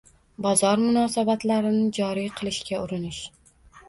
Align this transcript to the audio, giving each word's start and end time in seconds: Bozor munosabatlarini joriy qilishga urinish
Bozor 0.43 0.79
munosabatlarini 0.83 1.83
joriy 1.97 2.31
qilishga 2.39 2.81
urinish 2.87 3.21